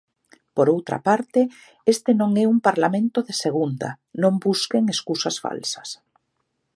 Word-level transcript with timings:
Por 0.55 0.67
outra 0.75 0.97
parte, 1.07 1.39
este 1.93 2.11
non 2.19 2.31
é 2.43 2.45
un 2.53 2.59
parlamento 2.67 3.19
de 3.27 3.33
segunda, 3.43 3.89
non 4.21 4.33
busquen 4.45 4.83
escusas 4.95 5.35
falsas. 5.43 5.89